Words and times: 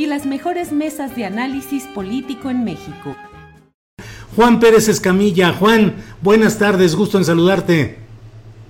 y 0.00 0.06
las 0.06 0.24
mejores 0.24 0.72
mesas 0.72 1.14
de 1.14 1.26
análisis 1.26 1.84
político 1.84 2.48
en 2.48 2.64
México. 2.64 3.14
Juan 4.34 4.58
Pérez 4.58 4.88
Escamilla. 4.88 5.52
Juan, 5.52 5.96
buenas 6.22 6.58
tardes, 6.58 6.96
gusto 6.96 7.18
en 7.18 7.26
saludarte. 7.26 7.98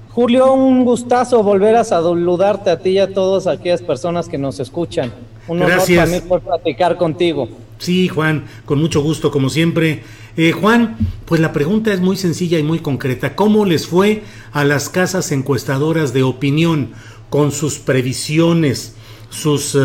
Julio, 0.09 0.53
un 0.53 0.85
gustazo 0.85 1.45
volver 1.45 1.77
a 1.77 1.85
saludarte 1.85 2.71
a 2.71 2.81
ti 2.81 2.91
y 2.91 2.99
a 2.99 3.15
todas 3.15 3.47
aquellas 3.47 3.81
personas 3.81 4.29
que 4.29 4.39
nos 4.39 4.59
escuchan. 4.59 5.13
Un 5.47 5.59
honor 5.59 5.69
Gracias. 5.77 6.03
también 6.03 6.29
por 6.29 6.41
platicar 6.41 6.97
contigo. 6.97 7.49
Sí, 7.79 8.09
Juan, 8.09 8.47
con 8.65 8.81
mucho 8.81 9.01
gusto, 9.01 9.31
como 9.31 9.51
siempre. 9.51 10.03
Eh, 10.37 10.51
Juan, 10.51 10.97
pues 11.27 11.41
la 11.41 11.53
pregunta 11.53 11.93
es 11.93 12.01
muy 12.01 12.17
sencilla 12.17 12.59
y 12.59 12.65
muy 12.65 12.81
concreta. 12.81 13.37
¿Cómo 13.37 13.65
les 13.65 13.87
fue 13.87 14.25
a 14.51 14.65
las 14.65 14.89
casas 14.89 15.31
encuestadoras 15.31 16.13
de 16.13 16.25
opinión 16.25 16.91
con 17.31 17.53
sus 17.53 17.79
previsiones, 17.79 18.97
sus 19.31 19.75
eh, 19.75 19.79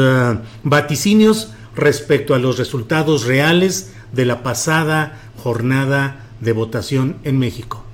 vaticinios 0.63 1.53
respecto 1.75 2.35
a 2.35 2.39
los 2.39 2.57
resultados 2.57 3.25
reales 3.25 3.93
de 4.11 4.25
la 4.25 4.43
pasada 4.43 5.19
jornada 5.41 6.27
de 6.41 6.51
votación 6.51 7.17
en 7.23 7.39
México? 7.39 7.85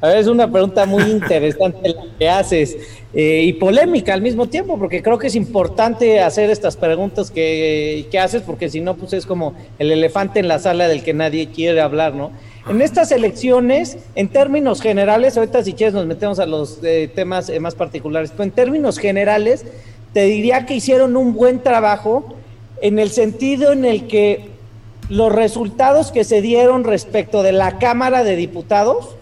A 0.00 0.08
ver, 0.08 0.18
es 0.18 0.28
una 0.28 0.50
pregunta 0.50 0.86
muy 0.86 1.02
interesante 1.02 1.90
la 1.90 2.04
que 2.18 2.28
haces 2.28 2.76
eh, 3.12 3.42
y 3.44 3.52
polémica 3.54 4.14
al 4.14 4.22
mismo 4.22 4.48
tiempo, 4.48 4.78
porque 4.78 5.02
creo 5.02 5.18
que 5.18 5.26
es 5.26 5.34
importante 5.34 6.20
hacer 6.20 6.48
estas 6.48 6.76
preguntas 6.76 7.30
que, 7.30 8.06
que 8.10 8.18
haces, 8.18 8.40
porque 8.40 8.70
si 8.70 8.80
no, 8.80 8.96
pues 8.96 9.12
es 9.12 9.26
como 9.26 9.54
el 9.78 9.92
elefante 9.92 10.40
en 10.40 10.48
la 10.48 10.58
sala 10.58 10.88
del 10.88 11.02
que 11.02 11.12
nadie 11.12 11.48
quiere 11.50 11.82
hablar, 11.82 12.14
¿no? 12.14 12.30
En 12.68 12.80
estas 12.82 13.10
elecciones, 13.10 13.98
en 14.14 14.28
términos 14.28 14.80
generales, 14.80 15.36
ahorita 15.36 15.64
si 15.64 15.72
quieres 15.72 15.92
nos 15.92 16.06
metemos 16.06 16.38
a 16.38 16.46
los 16.46 16.78
eh, 16.82 17.10
temas 17.12 17.48
eh, 17.48 17.58
más 17.58 17.74
particulares, 17.74 18.30
pero 18.30 18.44
en 18.44 18.52
términos 18.52 18.98
generales, 18.98 19.66
te 20.12 20.22
diría 20.24 20.66
que 20.66 20.74
hicieron 20.74 21.16
un 21.16 21.34
buen 21.34 21.62
trabajo 21.62 22.34
en 22.80 22.98
el 22.98 23.10
sentido 23.10 23.72
en 23.72 23.84
el 23.84 24.06
que 24.06 24.50
los 25.08 25.32
resultados 25.32 26.12
que 26.12 26.24
se 26.24 26.40
dieron 26.40 26.84
respecto 26.84 27.42
de 27.42 27.52
la 27.52 27.78
Cámara 27.78 28.22
de 28.22 28.36
Diputados, 28.36 29.16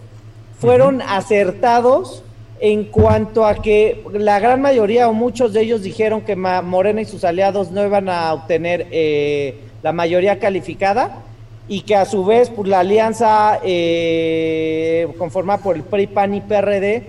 fueron 0.59 1.01
acertados 1.01 2.23
en 2.59 2.83
cuanto 2.85 3.45
a 3.45 3.55
que 3.55 4.03
la 4.11 4.39
gran 4.39 4.61
mayoría 4.61 5.07
o 5.07 5.13
muchos 5.13 5.53
de 5.53 5.61
ellos 5.61 5.81
dijeron 5.81 6.21
que 6.21 6.35
Morena 6.35 7.01
y 7.01 7.05
sus 7.05 7.23
aliados 7.23 7.71
no 7.71 7.85
iban 7.85 8.09
a 8.09 8.33
obtener 8.33 8.87
eh, 8.91 9.61
la 9.81 9.93
mayoría 9.93 10.39
calificada 10.39 11.23
y 11.69 11.81
que 11.81 11.95
a 11.95 12.05
su 12.05 12.25
vez 12.25 12.49
pues, 12.49 12.67
la 12.67 12.81
alianza 12.81 13.59
eh, 13.63 15.07
conformada 15.17 15.63
por 15.63 15.77
el 15.77 15.83
PRI, 15.83 16.07
PAN 16.07 16.33
y 16.35 16.41
PRD 16.41 17.03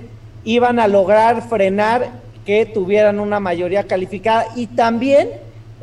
iban 0.44 0.78
a 0.78 0.86
lograr 0.86 1.42
frenar 1.48 2.10
que 2.44 2.66
tuvieran 2.66 3.20
una 3.20 3.40
mayoría 3.40 3.84
calificada 3.84 4.46
y 4.56 4.66
también 4.66 5.28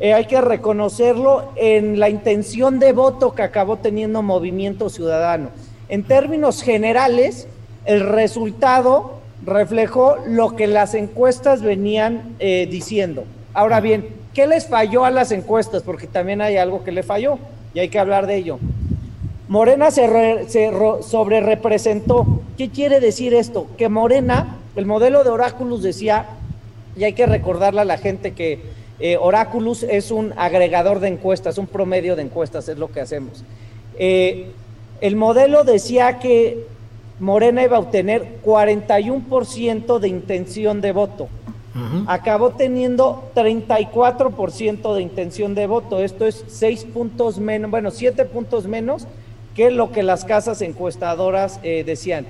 eh, 0.00 0.14
hay 0.14 0.26
que 0.26 0.40
reconocerlo 0.40 1.52
en 1.56 1.98
la 1.98 2.08
intención 2.08 2.78
de 2.78 2.92
voto 2.92 3.34
que 3.34 3.42
acabó 3.42 3.78
teniendo 3.78 4.22
Movimiento 4.22 4.90
Ciudadano. 4.90 5.50
En 5.88 6.04
términos 6.04 6.62
generales, 6.62 7.48
el 7.84 8.06
resultado 8.06 9.18
reflejó 9.44 10.16
lo 10.26 10.54
que 10.54 10.66
las 10.66 10.94
encuestas 10.94 11.62
venían 11.62 12.36
eh, 12.38 12.68
diciendo. 12.70 13.24
Ahora 13.54 13.80
bien, 13.80 14.08
¿qué 14.34 14.46
les 14.46 14.66
falló 14.66 15.04
a 15.04 15.10
las 15.10 15.32
encuestas? 15.32 15.82
Porque 15.82 16.06
también 16.06 16.42
hay 16.42 16.58
algo 16.58 16.84
que 16.84 16.92
le 16.92 17.02
falló 17.02 17.38
y 17.74 17.80
hay 17.80 17.88
que 17.88 17.98
hablar 17.98 18.26
de 18.26 18.36
ello. 18.36 18.58
Morena 19.48 19.90
se, 19.90 20.06
re, 20.06 20.48
se 20.48 20.70
sobre 21.02 21.40
representó. 21.40 22.42
¿Qué 22.56 22.68
quiere 22.68 23.00
decir 23.00 23.34
esto? 23.34 23.66
Que 23.78 23.88
Morena, 23.88 24.58
el 24.76 24.84
modelo 24.84 25.24
de 25.24 25.30
Oráculos 25.30 25.82
decía, 25.82 26.26
y 26.96 27.04
hay 27.04 27.12
que 27.12 27.26
recordarle 27.26 27.80
a 27.80 27.84
la 27.84 27.98
gente 27.98 28.32
que 28.32 28.60
eh, 29.00 29.16
Oráculos 29.16 29.84
es 29.84 30.10
un 30.10 30.34
agregador 30.36 31.00
de 31.00 31.08
encuestas, 31.08 31.58
un 31.58 31.66
promedio 31.66 32.16
de 32.16 32.22
encuestas, 32.22 32.68
es 32.68 32.78
lo 32.78 32.90
que 32.90 33.00
hacemos. 33.00 33.44
Eh, 33.96 34.50
el 35.00 35.14
modelo 35.14 35.62
decía 35.64 36.18
que 36.18 36.66
Morena 37.20 37.62
iba 37.62 37.76
a 37.76 37.80
obtener 37.80 38.40
41% 38.44 39.98
de 39.98 40.08
intención 40.08 40.80
de 40.80 40.92
voto. 40.92 41.28
Uh 41.74 41.78
-huh. 41.78 42.04
Acabó 42.08 42.50
teniendo 42.50 43.30
34% 43.36 44.94
de 44.94 45.02
intención 45.02 45.54
de 45.54 45.66
voto. 45.66 46.02
Esto 46.02 46.26
es 46.26 46.44
6 46.48 46.84
puntos 46.86 47.38
menos, 47.38 47.70
bueno, 47.70 47.90
7 47.92 48.24
puntos 48.24 48.66
menos 48.66 49.06
que 49.54 49.70
lo 49.70 49.90
que 49.90 50.02
las 50.02 50.24
casas 50.24 50.62
encuestadoras 50.62 51.60
eh, 51.62 51.84
decían. 51.84 52.26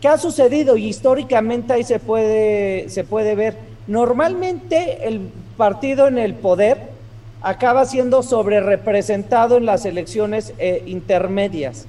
¿Qué 0.00 0.08
ha 0.08 0.18
sucedido? 0.18 0.76
Y 0.76 0.86
históricamente 0.86 1.72
ahí 1.72 1.84
se 1.84 1.98
puede, 1.98 2.88
se 2.88 3.04
puede 3.04 3.34
ver. 3.34 3.56
Normalmente 3.86 5.06
el 5.06 5.30
partido 5.56 6.08
en 6.08 6.18
el 6.18 6.34
poder 6.34 6.94
acaba 7.42 7.84
siendo 7.84 8.22
sobre 8.22 8.60
representado 8.60 9.58
en 9.58 9.66
las 9.66 9.84
elecciones 9.84 10.54
eh, 10.58 10.82
intermedias. 10.86 11.86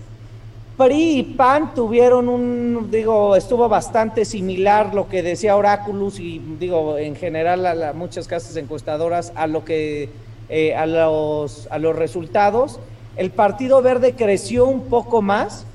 PRI 0.77 1.19
y 1.19 1.23
PAN 1.23 1.73
tuvieron 1.73 2.27
un, 2.27 2.89
digo, 2.91 3.37
estuvo 3.37 3.69
bastante 3.69 4.25
similar 4.25 4.93
lo 4.93 5.07
que 5.07 5.23
decía 5.23 5.55
Oráculos 5.55 6.19
y 6.19 6.39
digo, 6.59 6.97
en 6.97 7.15
general 7.15 7.65
a 7.65 7.73
la, 7.73 7.93
muchas 7.93 8.27
casas 8.27 8.57
encuestadoras 8.57 9.31
a 9.35 9.47
lo 9.47 9.63
que, 9.63 10.09
eh, 10.49 10.75
a, 10.75 10.85
los, 10.85 11.69
a 11.71 11.79
los 11.79 11.95
resultados. 11.95 12.81
El 13.15 13.31
Partido 13.31 13.81
Verde 13.81 14.15
creció 14.15 14.65
un 14.65 14.81
poco 14.81 15.21
más. 15.21 15.65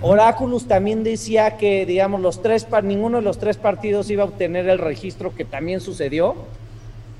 Oráculos 0.00 0.66
también 0.66 1.02
decía 1.02 1.56
que, 1.56 1.86
digamos, 1.86 2.20
los 2.20 2.42
tres, 2.42 2.66
ninguno 2.82 3.18
de 3.18 3.24
los 3.24 3.38
tres 3.38 3.56
partidos 3.56 4.10
iba 4.10 4.22
a 4.22 4.26
obtener 4.26 4.68
el 4.68 4.78
registro 4.78 5.34
que 5.34 5.44
también 5.44 5.80
sucedió. 5.80 6.34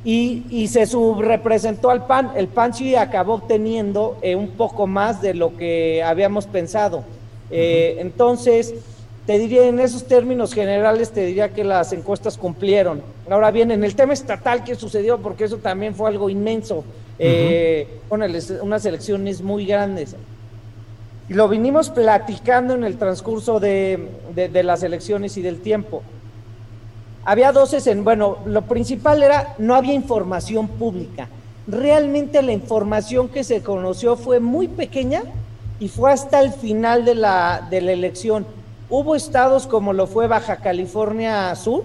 Y, 0.04 0.44
y, 0.48 0.68
se 0.68 0.86
subrepresentó 0.86 1.90
al 1.90 2.06
PAN. 2.06 2.30
El 2.36 2.46
PAN 2.46 2.72
sí 2.72 2.94
acabó 2.94 3.34
obteniendo 3.34 4.16
eh, 4.22 4.36
un 4.36 4.50
poco 4.50 4.86
más 4.86 5.20
de 5.20 5.34
lo 5.34 5.56
que 5.56 6.02
habíamos 6.04 6.46
pensado. 6.46 7.04
Eh, 7.50 7.94
uh 7.94 7.98
-huh. 7.98 8.02
Entonces, 8.02 8.74
te 9.26 9.38
diría 9.38 9.66
en 9.66 9.80
esos 9.80 10.06
términos 10.06 10.54
generales, 10.54 11.10
te 11.10 11.26
diría 11.26 11.52
que 11.52 11.64
las 11.64 11.92
encuestas 11.92 12.38
cumplieron. 12.38 13.02
Ahora 13.28 13.50
bien, 13.50 13.70
en 13.72 13.82
el 13.82 13.94
tema 13.94 14.12
estatal, 14.12 14.62
¿qué 14.62 14.74
sucedió? 14.76 15.18
Porque 15.18 15.44
eso 15.44 15.58
también 15.58 15.94
fue 15.94 16.08
algo 16.08 16.30
inmenso. 16.30 16.84
Eh, 17.18 17.88
uh 18.08 18.14
-huh. 18.14 18.62
unas 18.62 18.86
elecciones 18.86 19.42
muy 19.42 19.66
grandes. 19.66 20.14
Y 21.28 21.34
lo 21.34 21.48
vinimos 21.48 21.90
platicando 21.90 22.74
en 22.74 22.84
el 22.84 22.96
transcurso 22.96 23.60
de, 23.60 24.08
de, 24.34 24.62
las 24.62 24.82
elecciones 24.82 25.36
y 25.36 25.42
del 25.42 25.60
tiempo 25.60 26.02
había 27.28 27.52
dos 27.52 27.86
en 27.86 28.04
bueno, 28.04 28.38
lo 28.46 28.62
principal 28.62 29.22
era 29.22 29.54
no 29.58 29.74
había 29.74 29.92
información 29.92 30.66
pública. 30.66 31.28
Realmente 31.66 32.40
la 32.40 32.52
información 32.52 33.28
que 33.28 33.44
se 33.44 33.62
conoció 33.62 34.16
fue 34.16 34.40
muy 34.40 34.66
pequeña 34.66 35.24
y 35.78 35.88
fue 35.88 36.10
hasta 36.10 36.40
el 36.40 36.54
final 36.54 37.04
de 37.04 37.14
la, 37.14 37.68
de 37.68 37.82
la 37.82 37.92
elección. 37.92 38.46
Hubo 38.88 39.14
estados 39.14 39.66
como 39.66 39.92
lo 39.92 40.06
fue 40.06 40.26
Baja 40.26 40.56
California 40.56 41.54
Sur, 41.54 41.84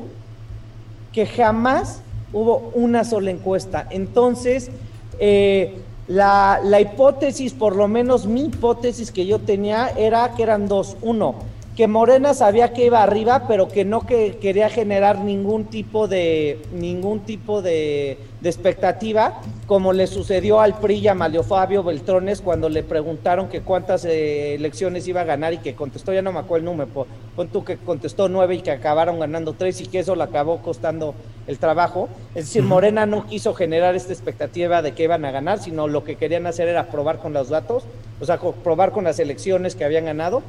que 1.12 1.26
jamás 1.26 2.02
hubo 2.32 2.72
una 2.74 3.04
sola 3.04 3.30
encuesta. 3.30 3.86
Entonces, 3.90 4.72
eh, 5.20 5.78
la, 6.08 6.60
la, 6.64 6.82
hipótesis, 6.82 7.54
por 7.54 7.76
lo 7.76 7.88
menos 7.88 8.26
mi 8.26 8.46
hipótesis 8.46 9.12
que 9.12 9.26
yo 9.26 9.40
tenía, 9.40 9.90
era 9.90 10.34
que 10.36 10.44
eran 10.44 10.68
dos. 10.68 10.98
Uno, 11.02 11.36
que 11.76 11.88
Morena 11.88 12.36
sabía 12.36 12.72
que 12.72 12.86
iba 12.86 13.02
arriba, 13.02 13.46
pero 13.48 13.68
que 13.68 13.84
no 13.84 14.02
que 14.06 14.38
quería 14.38 14.70
generar 14.70 15.20
ningún 15.20 15.66
tipo 15.66 16.08
de 16.08 16.60
ningún 16.72 17.22
tipo 17.22 17.64
de, 17.64 18.20
expectativa, 18.44 19.40
como 19.68 19.94
le 19.94 20.06
sucedió 20.06 20.60
al 20.60 20.78
PRI 20.78 20.96
y 20.96 21.08
a 21.08 21.14
Malio 21.14 21.44
Fabio 21.44 21.82
Beltrones 21.82 22.42
cuando 22.42 22.68
le 22.68 22.84
preguntaron 22.84 23.48
que 23.48 23.62
cuántas 23.62 24.04
eh, 24.04 24.56
elecciones 24.56 25.08
iba 25.08 25.22
a 25.22 25.24
ganar 25.24 25.54
y 25.54 25.60
que 25.60 25.76
contestó, 25.76 26.12
ya 26.12 26.22
no 26.22 26.34
me 26.34 26.40
acuerdo 26.40 26.70
el 26.70 26.78
número, 26.78 27.08
pon 27.38 27.48
tú 27.48 27.64
que 27.64 27.78
contestó 27.78 28.28
nueve 28.28 28.56
y 28.56 28.62
que 28.62 28.72
acabaron 28.72 29.18
ganando 29.18 29.54
tres 29.54 29.80
y 29.80 29.88
que 29.88 30.00
eso 30.00 30.16
le 30.16 30.24
acabó 30.24 30.58
costando 30.62 31.16
el 31.48 31.58
trabajo. 31.58 32.10
Es 32.36 32.46
decir, 32.46 32.64
Morena 32.64 33.06
no 33.06 33.26
quiso 33.26 33.54
generar 33.54 33.96
esta 33.96 34.12
expectativa 34.12 34.82
de 34.82 34.92
que 34.92 35.04
iban 35.04 35.24
a 35.24 35.32
ganar, 35.32 35.60
sino 35.60 35.88
lo 35.88 36.04
que 36.04 36.18
querían 36.18 36.46
hacer 36.46 36.68
era 36.68 36.88
probar 36.88 37.20
con 37.20 37.32
los 37.32 37.48
datos, 37.48 37.86
o 38.20 38.26
sea, 38.26 38.38
probar 38.38 38.92
con 38.92 39.06
las 39.06 39.20
elecciones 39.20 39.76
que 39.76 39.86
habían 39.86 40.06
ganado 40.06 40.44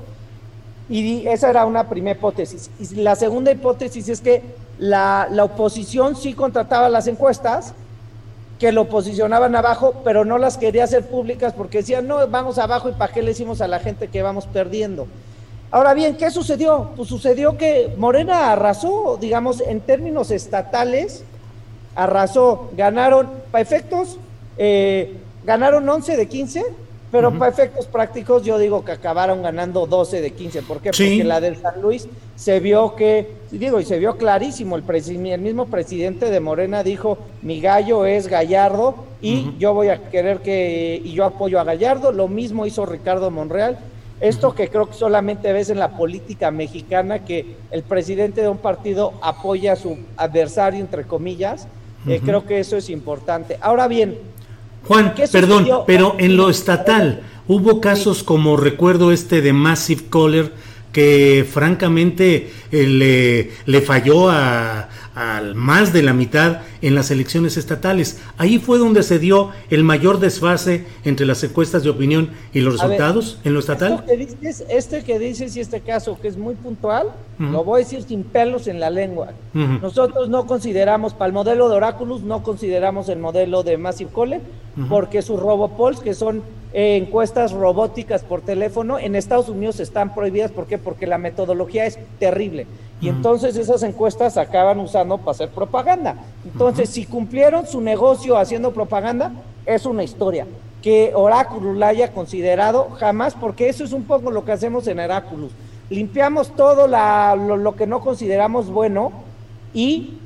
y 0.89 1.27
esa 1.27 1.51
era 1.51 1.65
una 1.65 1.89
primera 1.89 2.19
hipótesis. 2.19 2.71
Y 2.79 2.97
la 2.97 3.17
segunda 3.17 3.51
hipótesis 3.51 4.09
es 4.09 4.21
que 4.21 4.43
la, 4.79 5.29
oposición 5.43 6.17
sí 6.17 6.35
contrataba 6.35 6.89
las 6.89 7.07
encuestas, 7.07 7.75
que 8.59 8.71
lo 8.71 8.89
posicionaban 8.89 9.57
abajo, 9.57 10.03
pero 10.05 10.25
no 10.25 10.39
las 10.39 10.59
quería 10.59 10.85
hacer 10.85 11.07
públicas 11.07 11.53
porque 11.55 11.79
decían, 11.79 12.07
no, 12.07 12.27
vamos 12.29 12.59
abajo 12.59 12.89
y 12.89 12.93
para 12.93 13.13
qué 13.13 13.21
le 13.23 13.29
decimos 13.29 13.61
a 13.61 13.69
la 13.69 13.81
gente 13.81 14.09
que 14.09 14.23
vamos 14.23 14.47
perdiendo. 14.47 15.07
Ahora 15.71 15.93
bien, 15.93 16.17
¿qué 16.17 16.31
sucedió? 16.31 16.91
Pues 16.95 17.09
sucedió 17.09 17.57
que 17.57 17.93
Morena 17.99 18.53
arrasó, 18.53 19.19
digamos, 19.21 19.61
en 19.61 19.81
términos 19.81 20.31
estatales, 20.31 21.25
arrasó, 21.97 22.71
ganaron, 22.77 23.29
para 23.51 23.63
efectos, 23.63 24.19
eh, 24.57 25.17
ganaron 25.45 25.89
11 25.89 26.17
de 26.17 26.29
15 26.29 26.65
pero 27.15 27.31
para 27.39 27.53
efectos 27.53 27.87
prácticos 27.87 28.43
yo 28.43 28.59
digo 28.59 28.85
que 28.85 28.91
acabaron 28.91 29.41
ganando 29.41 29.87
12 29.87 30.21
de 30.21 30.33
15. 30.33 30.63
¿Por 30.63 30.81
qué? 30.81 30.91
Porque 30.91 31.23
la 31.23 31.41
del 31.41 31.57
San 31.57 31.81
Luis 31.81 32.09
se 32.35 32.59
vio 32.59 32.97
que, 32.97 33.37
digo, 33.53 33.79
y 33.79 33.85
se 33.85 34.01
vio 34.01 34.17
clarísimo, 34.17 34.75
el, 34.75 34.83
el 34.85 35.41
mismo 35.41 35.67
presidente 35.67 36.29
de 36.29 36.41
Morena 36.41 36.83
dijo, 36.83 37.17
mi 37.43 37.61
gallo 37.61 38.05
es 38.05 38.27
Gallardo 38.27 38.97
y 39.23 39.57
yo 39.61 39.75
voy 39.75 39.91
a 39.91 40.11
querer 40.11 40.41
que, 40.41 41.01
y 41.05 41.13
yo 41.13 41.25
apoyo 41.25 41.61
a 41.61 41.65
Gallardo, 41.65 42.11
lo 42.11 42.27
mismo 42.27 42.67
hizo 42.67 42.85
Ricardo 42.85 43.31
Monreal. 43.31 43.79
Esto 44.21 44.53
que 44.57 44.69
creo 44.69 44.87
que 44.87 44.95
solamente 44.95 45.53
ves 45.53 45.71
en 45.71 45.79
la 45.79 45.97
política 45.97 46.51
mexicana, 46.51 47.21
que 47.21 47.55
el 47.71 47.85
presidente 47.85 48.41
de 48.43 48.49
un 48.49 48.59
partido 48.59 49.13
apoya 49.23 49.75
a 49.75 49.77
su 49.77 49.99
adversario, 50.17 50.81
entre 50.81 51.05
comillas, 51.05 51.69
eh, 52.09 52.21
creo 52.25 52.45
que 52.45 52.59
eso 52.59 52.77
es 52.77 52.91
importante. 52.91 53.57
Ahora 53.61 53.87
bien, 53.87 54.19
Juan, 54.87 55.15
perdón, 55.33 55.67
pero 55.87 56.17
en 56.19 56.37
lo 56.37 56.51
estatal 56.51 57.23
hubo 57.49 57.81
casos 57.81 58.23
como 58.23 58.57
recuerdo 58.57 59.13
este 59.13 59.41
de 59.41 59.53
Massive 59.53 60.05
Caller 60.11 60.53
que 60.93 61.47
francamente 61.51 62.53
eh, 62.71 62.87
le, 62.87 63.51
le, 63.67 63.81
falló 63.81 64.31
a, 64.31 64.89
más 65.55 65.93
de 65.93 66.03
la 66.03 66.13
mitad 66.13 66.63
en 66.83 66.95
las 66.95 67.11
elecciones 67.11 67.57
estatales. 67.57 68.21
Ahí 68.37 68.59
fue 68.59 68.79
donde 68.79 69.03
se 69.03 69.19
dio 69.19 69.51
el 69.71 69.85
mayor 69.85 70.19
desfase 70.19 70.87
entre 71.05 71.27
las 71.27 71.43
encuestas 71.45 71.85
de 71.85 71.91
opinión 71.91 72.31
y 72.53 72.61
los 72.61 72.75
resultados 72.75 73.39
en 73.45 73.55
lo 73.55 73.61
estatal. 73.61 74.05
Que 74.05 74.17
dices, 74.17 74.65
este 74.69 75.05
que 75.05 75.19
dices 75.19 75.57
y 75.57 75.61
este 75.61 75.81
caso 75.81 76.19
que 76.21 76.29
es 76.29 76.37
muy 76.37 76.55
puntual, 76.55 77.09
lo 77.39 77.65
voy 77.65 77.81
a 77.81 77.85
decir 77.85 78.03
sin 78.03 78.25
pelos 78.25 78.67
en 78.67 78.81
la 78.81 78.91
lengua. 78.91 79.29
Nosotros 79.53 80.29
no 80.29 80.47
consideramos, 80.47 81.15
para 81.15 81.29
el 81.29 81.33
modelo 81.33 81.69
de 81.69 81.77
Oráculos, 81.77 82.23
no 82.23 82.43
consideramos 82.43 83.09
el 83.09 83.19
modelo 83.19 83.63
de 83.63 83.77
Massive 83.77 84.11
Caller, 84.15 84.41
porque 84.89 85.23
sus 85.23 85.39
robopols, 85.39 86.01
que 86.01 86.15
son 86.15 86.43
eh, 86.73 86.97
encuestas 86.97 87.53
robóticas 87.53 88.25
por 88.25 88.41
teléfono, 88.41 88.99
en 88.99 89.15
Estados 89.15 89.49
Unidos 89.49 89.79
están 89.79 90.13
prohibidas. 90.13 90.51
¿Por 90.51 90.67
qué? 90.67 90.77
Porque 90.77 91.07
la 91.07 91.19
metodología 91.19 91.87
es 91.87 91.99
terrible. 92.19 92.67
Y 93.05 93.11
entonces 93.11 93.55
esas 93.59 93.83
encuestas 93.83 94.39
acaban 94.39 94.81
usando 94.81 95.19
para 95.19 95.33
hacer 95.33 95.51
propaganda. 95.51 96.17
Entonces, 96.43 96.89
si 96.89 97.05
cumplieron 97.05 97.67
su 97.67 97.83
negocio 97.83 98.39
haciendo 98.39 98.73
propaganda, 98.73 99.31
es 99.67 99.85
una 99.85 100.03
historia. 100.03 100.47
Que 100.83 101.13
Oráculo 101.15 101.75
la 101.75 101.89
haya 101.89 102.13
considerado 102.13 102.89
jamás, 102.99 103.35
porque 103.35 103.69
eso 103.69 103.85
es 103.85 103.93
un 103.93 104.05
poco 104.05 104.31
lo 104.31 104.47
que 104.47 104.53
hacemos 104.53 104.87
en 104.87 105.01
Oráculos. 105.01 105.51
Limpiamos 105.91 106.57
todo 106.57 106.87
lo, 106.87 107.59
lo 107.59 107.77
que 107.77 107.87
no 107.87 108.01
consideramos 108.01 108.71
bueno 108.71 109.13
y 109.75 110.19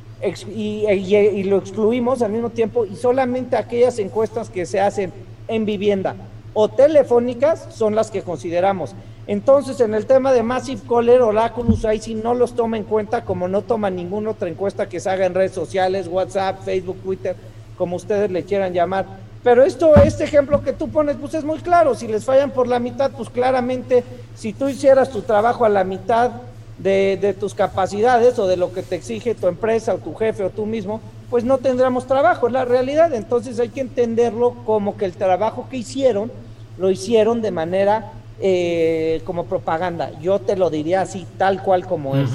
y, 0.46 1.42
lo 1.44 1.58
excluimos 1.58 2.22
al 2.22 2.30
mismo 2.32 2.50
tiempo 2.50 2.84
y 2.84 2.94
solamente 2.94 3.56
aquellas 3.56 3.98
encuestas 3.98 4.50
que 4.50 4.66
se 4.66 4.80
hacen 4.80 5.12
en 5.46 5.64
vivienda 5.64 6.16
o 6.54 6.68
telefónicas 6.68 7.68
son 7.70 7.94
las 7.94 8.10
que 8.10 8.22
consideramos. 8.22 8.94
Entonces, 9.28 9.78
en 9.80 9.94
el 9.94 10.06
tema 10.06 10.32
de 10.32 10.42
Massive 10.42 10.82
Caller, 10.88 11.22
Oráculos, 11.22 11.84
ahí 11.84 12.00
sí 12.00 12.14
no 12.14 12.34
los 12.34 12.56
toma 12.56 12.76
en 12.76 12.84
cuenta 12.84 13.24
como 13.24 13.46
no 13.46 13.62
toma 13.62 13.90
ninguna 13.90 14.30
otra 14.30 14.48
encuesta 14.48 14.88
que 14.88 14.98
se 14.98 15.10
haga 15.10 15.26
en 15.26 15.34
redes 15.34 15.52
sociales, 15.52 16.08
WhatsApp, 16.08 16.64
Facebook, 16.64 16.96
Twitter, 17.02 17.36
como 17.76 17.96
ustedes 17.96 18.30
le 18.30 18.42
quieran 18.42 18.72
llamar. 18.72 19.06
Pero 19.44 19.62
esto, 19.62 19.94
este 19.96 20.24
ejemplo 20.24 20.64
que 20.64 20.72
tú 20.72 20.88
pones, 20.88 21.16
pues 21.16 21.34
es 21.34 21.44
muy 21.44 21.58
claro. 21.58 21.94
Si 21.94 22.08
les 22.08 22.24
fallan 22.24 22.50
por 22.50 22.66
la 22.66 22.80
mitad, 22.80 23.10
pues 23.12 23.28
claramente, 23.28 24.02
si 24.34 24.52
tú 24.52 24.66
hicieras 24.66 25.10
tu 25.10 25.20
trabajo 25.20 25.64
a 25.64 25.68
la 25.68 25.84
mitad, 25.84 26.32
de, 26.78 27.36
tus 27.38 27.54
capacidades 27.54 28.38
o 28.38 28.46
de 28.46 28.56
lo 28.56 28.72
que 28.72 28.82
te 28.82 28.94
exige 28.94 29.34
tu 29.34 29.48
empresa 29.48 29.94
o 29.94 29.98
tu 29.98 30.14
jefe 30.14 30.44
o 30.44 30.50
tú 30.50 30.66
mismo, 30.66 31.00
pues 31.28 31.44
no 31.44 31.58
tendremos 31.58 32.06
trabajo, 32.06 32.46
es 32.46 32.52
la 32.52 32.64
realidad. 32.64 33.12
Entonces 33.12 33.58
hay 33.60 33.68
que 33.68 33.80
entenderlo 33.80 34.54
como 34.64 34.96
que 34.96 35.04
el 35.04 35.12
trabajo 35.12 35.66
que 35.70 35.78
hicieron, 35.78 36.30
lo 36.78 36.90
hicieron 36.90 37.42
de 37.42 37.50
manera 37.50 38.12
eh, 38.40 39.20
como 39.24 39.46
propaganda. 39.46 40.12
Yo 40.20 40.38
te 40.38 40.56
lo 40.56 40.70
diría 40.70 41.02
así, 41.02 41.26
tal 41.36 41.62
cual 41.62 41.86
como 41.86 42.16
es. 42.16 42.30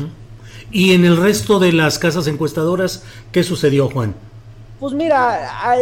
Y 0.72 0.94
en 0.94 1.06
el 1.06 1.18
resto 1.18 1.60
de 1.60 1.72
las 1.72 2.00
casas 2.00 2.28
encuestadoras, 2.28 3.04
¿qué 3.32 3.44
sucedió, 3.44 3.90
Juan? 3.90 4.16
Pues 4.80 4.94
mira, 4.94 5.76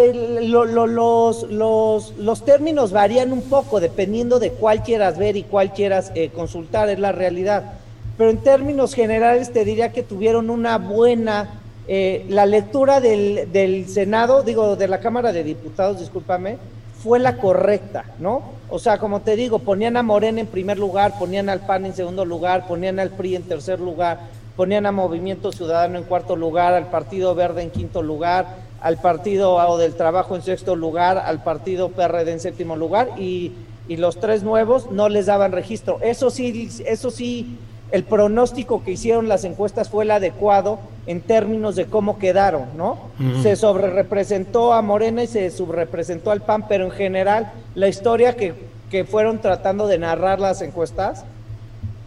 los, 0.43 1.47
los, 1.49 2.13
los, 2.17 2.45
términos 2.45 2.91
varían 2.91 3.31
un 3.31 3.41
poco 3.41 3.79
dependiendo 3.79 4.39
de 4.39 4.51
cuál 4.51 4.83
quieras 4.83 5.17
ver 5.17 5.37
y 5.37 5.43
cuál 5.43 5.73
quieras 5.73 6.11
eh, 6.13 6.29
consultar, 6.29 6.89
es 6.89 6.99
la 6.99 7.11
realidad 7.11 7.79
pero 8.21 8.29
en 8.29 8.37
términos 8.37 8.93
generales 8.93 9.51
te 9.51 9.65
diría 9.65 9.91
que 9.91 10.03
tuvieron 10.03 10.51
una 10.51 10.77
buena, 10.77 11.49
eh, 11.87 12.23
la 12.29 12.45
lectura 12.45 13.01
del, 13.01 13.51
del, 13.51 13.87
Senado, 13.87 14.43
digo, 14.43 14.75
de 14.75 14.87
la 14.87 14.99
Cámara 14.99 15.33
de 15.33 15.43
Diputados, 15.43 15.99
discúlpame, 15.99 16.57
fue 17.03 17.19
la 17.19 17.37
correcta, 17.37 18.05
¿no? 18.19 18.43
O 18.69 18.79
sea, 18.79 18.97
como 18.97 19.21
te 19.21 19.35
digo, 19.35 19.59
ponían 19.59 19.97
a 19.97 20.03
Morena 20.03 20.39
en 20.39 20.47
primer 20.47 20.77
lugar, 20.77 21.17
ponían 21.17 21.49
al 21.49 21.61
PAN 21.61 21.85
en 21.85 21.95
segundo 21.95 22.25
lugar, 22.25 22.67
ponían 22.67 22.99
al 22.99 23.09
PRI 23.09 23.35
en 23.35 23.43
tercer 23.43 23.79
lugar, 23.79 24.19
ponían 24.55 24.85
a 24.85 24.91
Movimiento 24.91 25.51
Ciudadano 25.51 25.97
en 25.97 26.03
cuarto 26.03 26.35
lugar, 26.35 26.73
al 26.73 26.87
Partido 26.87 27.33
Verde 27.35 27.63
en 27.63 27.71
quinto 27.71 28.03
lugar, 28.03 28.45
al 28.81 28.97
Partido 28.97 29.77
del 29.77 29.95
Trabajo 29.95 30.35
en 30.35 30.41
sexto 30.41 30.75
lugar, 30.75 31.17
al 31.17 31.43
Partido 31.43 31.89
PRD 31.89 32.31
en 32.31 32.39
séptimo 32.39 32.75
lugar 32.75 33.09
y, 33.17 33.51
y 33.87 33.97
los 33.97 34.19
tres 34.19 34.43
nuevos 34.43 34.91
no 34.91 35.09
les 35.09 35.25
daban 35.25 35.51
registro. 35.51 35.99
Eso 36.01 36.29
sí, 36.29 36.69
eso 36.85 37.11
sí 37.11 37.57
el 37.91 38.03
pronóstico 38.03 38.83
que 38.83 38.91
hicieron 38.91 39.27
las 39.27 39.43
encuestas 39.43 39.89
fue 39.89 40.05
el 40.05 40.11
adecuado 40.11 40.79
en 41.07 41.21
términos 41.21 41.75
de 41.75 41.85
cómo 41.85 42.19
quedaron, 42.19 42.65
¿no? 42.77 42.97
Se 43.41 43.55
sobrerepresentó 43.55 44.73
a 44.73 44.81
Morena 44.81 45.23
y 45.23 45.27
se 45.27 45.49
subrepresentó 45.51 46.31
al 46.31 46.41
PAN, 46.41 46.67
pero 46.67 46.85
en 46.85 46.91
general 46.91 47.51
la 47.75 47.87
historia 47.87 48.35
que, 48.35 48.53
que 48.89 49.03
fueron 49.03 49.39
tratando 49.39 49.87
de 49.87 49.97
narrar 49.97 50.39
las 50.39 50.61
encuestas 50.61 51.25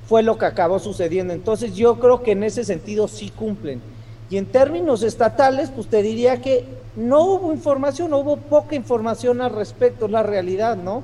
fue 0.09 0.23
lo 0.23 0.39
que 0.39 0.47
acabó 0.47 0.79
sucediendo. 0.79 1.35
Entonces 1.35 1.75
yo 1.75 1.99
creo 1.99 2.23
que 2.23 2.33
en 2.33 2.45
ese 2.45 2.65
sentido 2.65 3.09
sí 3.09 3.31
cumplen. 3.31 3.81
Y 4.31 4.39
en 4.39 4.47
términos 4.47 5.03
estatales, 5.03 5.71
pues 5.71 5.89
te 5.89 6.03
diría 6.03 6.41
que 6.41 6.65
no 6.97 7.25
hubo 7.25 7.53
información, 7.53 8.13
hubo 8.15 8.37
poca 8.37 8.75
información 8.75 9.41
al 9.41 9.55
respecto, 9.55 10.07
es 10.07 10.13
la 10.13 10.23
realidad, 10.23 10.77
¿no? 10.77 11.03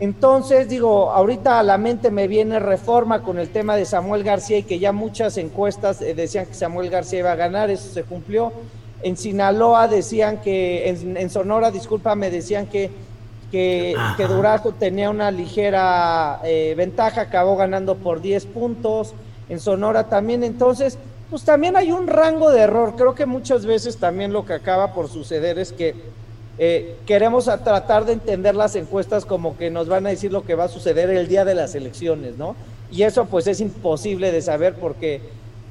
Entonces, 0.00 0.68
digo, 0.68 1.10
ahorita 1.12 1.60
a 1.60 1.62
la 1.62 1.78
mente 1.78 2.10
me 2.10 2.26
viene 2.26 2.58
reforma 2.58 3.22
con 3.22 3.38
el 3.38 3.50
tema 3.50 3.76
de 3.76 3.84
Samuel 3.84 4.24
García 4.24 4.58
y 4.58 4.62
que 4.64 4.80
ya 4.80 4.92
muchas 4.92 5.36
encuestas 5.38 6.02
eh, 6.02 6.14
decían 6.14 6.46
que 6.46 6.54
Samuel 6.54 6.90
García 6.90 7.20
iba 7.20 7.32
a 7.32 7.36
ganar, 7.36 7.70
eso 7.70 7.92
se 7.92 8.02
cumplió. 8.02 8.52
En 9.02 9.16
Sinaloa 9.16 9.86
decían 9.86 10.40
que, 10.40 10.88
en, 10.88 11.30
Sonora, 11.30 11.70
discúlpame, 11.70 12.30
decían 12.30 12.66
que, 12.66 12.90
que, 13.52 13.94
Durazo 14.28 14.72
tenía 14.72 15.10
una 15.10 15.30
ligera 15.30 16.40
eh, 16.42 16.74
ventaja, 16.76 17.20
acabó 17.22 17.56
ganando 17.56 17.96
por 17.96 18.20
10 18.20 18.46
puntos. 18.46 19.14
En 19.48 19.60
Sonora 19.60 20.08
también, 20.08 20.42
entonces, 20.42 20.98
pues 21.30 21.44
también 21.44 21.76
hay 21.76 21.92
un 21.92 22.06
rango 22.06 22.50
de 22.50 22.62
error. 22.62 22.94
Creo 22.96 23.14
que 23.14 23.26
muchas 23.26 23.66
veces 23.66 23.98
también 23.98 24.32
lo 24.32 24.44
que 24.46 24.54
acaba 24.54 24.94
por 24.94 25.08
suceder 25.08 25.58
es 25.58 25.72
que 25.72 25.94
eh, 26.58 26.96
queremos 27.06 27.44
tratar 27.44 28.04
de 28.04 28.12
entender 28.12 28.54
las 28.54 28.76
encuestas 28.76 29.24
como 29.24 29.56
que 29.56 29.70
nos 29.70 29.88
van 29.88 30.06
a 30.06 30.10
decir 30.10 30.32
lo 30.32 30.44
que 30.44 30.54
va 30.54 30.64
a 30.64 30.68
suceder 30.68 31.10
el 31.10 31.28
día 31.28 31.44
de 31.44 31.54
las 31.54 31.74
elecciones, 31.74 32.36
¿no? 32.36 32.54
Y 32.90 33.02
eso 33.02 33.24
pues 33.26 33.46
es 33.46 33.60
imposible 33.60 34.30
de 34.30 34.40
saber 34.40 34.74
porque 34.74 35.20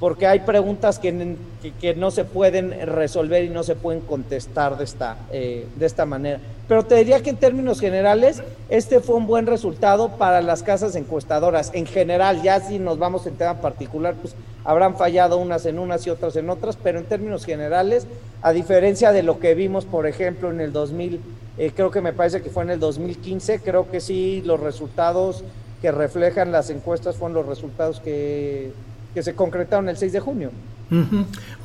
porque 0.04 0.28
hay 0.28 0.40
preguntas 0.40 1.00
que, 1.00 1.38
que, 1.80 1.96
no 1.96 2.12
se 2.12 2.26
pueden 2.26 2.72
resolver 2.88 3.46
y 3.46 3.50
no 3.50 3.64
se 3.64 3.76
pueden 3.76 4.02
contestar 4.02 4.78
de 4.78 4.84
esta, 4.84 5.16
eh, 5.32 5.66
de 5.78 5.86
esta 5.86 6.06
manera. 6.06 6.40
Pero 6.68 6.84
te 6.84 6.96
diría 6.96 7.24
que 7.24 7.30
en 7.30 7.38
términos 7.38 7.80
generales, 7.80 8.44
este 8.68 9.00
fue 9.00 9.16
un 9.16 9.28
buen 9.28 9.48
resultado 9.48 10.10
para 10.18 10.42
las 10.42 10.62
casas 10.62 10.98
encuestadoras. 10.98 11.72
En 11.74 11.86
general, 11.86 12.42
ya 12.42 12.60
si 12.60 12.80
nos 12.80 13.00
vamos 13.00 13.26
en 13.28 13.36
tema 13.36 13.62
particular, 13.62 14.16
pues 14.22 14.36
habrán 14.64 14.96
fallado 14.96 15.38
unas 15.38 15.66
en 15.66 15.80
unas 15.80 16.06
y 16.08 16.10
otras 16.10 16.36
en 16.36 16.50
otras, 16.50 16.78
pero 16.82 17.00
en 17.00 17.06
términos 17.06 17.46
generales, 17.46 18.08
a 18.42 18.52
diferencia 18.52 19.12
de 19.12 19.24
lo 19.24 19.40
que 19.40 19.56
vimos, 19.56 19.86
por 19.86 20.08
ejemplo, 20.08 20.52
en 20.52 20.62
el 20.62 20.72
2000, 20.72 21.20
eh, 21.58 21.72
creo 21.76 21.92
que 21.92 22.02
me 22.02 22.14
parece 22.14 22.42
que 22.42 22.50
fue 22.50 22.64
en 22.64 22.72
el 22.72 22.80
2015, 22.80 23.60
creo 23.60 23.90
que 23.90 24.02
sí, 24.02 24.42
los 24.46 24.60
resultados 24.60 25.44
que 25.82 25.92
reflejan 25.92 26.52
las 26.52 26.70
encuestas 26.70 27.18
fueron 27.18 27.36
los 27.36 27.46
resultados 27.46 28.00
que 28.00 28.72
que 29.14 29.24
se 29.24 29.36
concretaron 29.36 29.90
el 29.90 29.98
6 29.98 30.14
de 30.14 30.20
junio. 30.20 30.52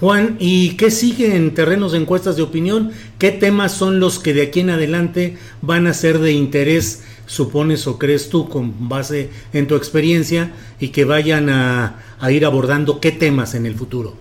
Juan, 0.00 0.37
¿y 0.38 0.76
qué 0.76 0.90
sigue 0.90 1.37
en 1.37 1.52
terrenos 1.52 1.93
de 1.93 1.99
encuestas 1.99 2.37
de 2.37 2.43
opinión? 2.43 2.93
¿Qué 3.19 3.31
temas 3.31 3.73
son 3.73 4.00
los 4.00 4.19
que 4.19 4.33
de 4.33 4.43
aquí 4.43 4.61
en 4.61 4.71
adelante 4.71 5.37
van 5.61 5.87
a 5.87 5.93
ser 5.93 6.19
de 6.19 6.33
interés, 6.33 7.02
supones 7.28 7.87
o 7.87 7.97
crees 7.97 8.28
tú, 8.28 8.49
con 8.49 8.88
base 8.88 9.30
en 9.52 9.68
tu 9.68 9.76
experiencia, 9.76 10.50
y 10.80 10.88
que 10.88 11.04
vayan 11.04 11.49
a, 11.49 12.00
a 12.18 12.32
ir 12.32 12.44
abordando 12.44 12.99
qué 12.99 13.12
temas 13.12 13.54
en 13.54 13.66
el 13.66 13.76
futuro? 13.76 14.14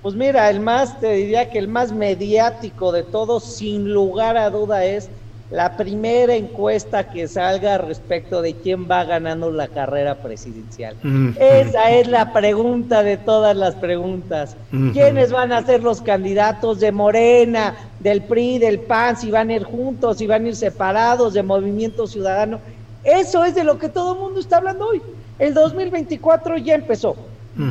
Pues 0.00 0.14
mira, 0.14 0.48
el 0.48 0.60
más, 0.60 0.98
te 0.98 1.12
diría 1.12 1.50
que 1.50 1.58
el 1.58 1.68
más 1.68 1.92
mediático 1.92 2.90
de 2.90 3.02
todos, 3.02 3.44
sin 3.44 3.92
lugar 3.92 4.36
a 4.36 4.48
duda, 4.48 4.84
es 4.84 5.10
la 5.52 5.76
primera 5.76 6.34
encuesta 6.34 7.10
que 7.10 7.28
salga 7.28 7.76
respecto 7.76 8.40
de 8.40 8.54
quién 8.54 8.90
va 8.90 9.04
ganando 9.04 9.50
la 9.50 9.68
carrera 9.68 10.14
presidencial. 10.14 10.96
Esa 11.38 11.90
es 11.90 12.08
la 12.08 12.32
pregunta 12.32 13.02
de 13.02 13.18
todas 13.18 13.54
las 13.54 13.74
preguntas. 13.74 14.56
¿Quiénes 14.94 15.30
van 15.30 15.52
a 15.52 15.62
ser 15.64 15.82
los 15.82 16.00
candidatos 16.00 16.80
de 16.80 16.90
Morena, 16.90 17.74
del 18.00 18.22
PRI, 18.22 18.60
del 18.60 18.80
PAN, 18.80 19.18
si 19.18 19.30
van 19.30 19.50
a 19.50 19.56
ir 19.56 19.64
juntos, 19.64 20.16
si 20.16 20.26
van 20.26 20.46
a 20.46 20.48
ir 20.48 20.56
separados, 20.56 21.34
de 21.34 21.42
Movimiento 21.42 22.06
Ciudadano? 22.06 22.58
Eso 23.04 23.44
es 23.44 23.54
de 23.54 23.64
lo 23.64 23.78
que 23.78 23.90
todo 23.90 24.14
el 24.14 24.20
mundo 24.20 24.40
está 24.40 24.56
hablando 24.56 24.88
hoy. 24.88 25.02
El 25.38 25.52
2024 25.52 26.56
ya 26.58 26.76
empezó. 26.76 27.14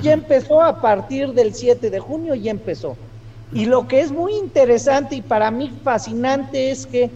Ya 0.04 0.14
empezó 0.14 0.62
a 0.62 0.80
partir 0.80 1.34
del 1.34 1.56
7 1.56 1.90
de 1.90 2.00
junio, 2.00 2.36
ya 2.36 2.52
empezó. 2.52 2.96
Y 3.52 3.66
lo 3.66 3.88
que 3.88 4.02
es 4.02 4.12
muy 4.12 4.34
interesante 4.36 5.16
y 5.16 5.22
para 5.24 5.50
mí 5.50 5.72
fascinante 5.84 6.70
es 6.70 6.86
que 6.86 7.10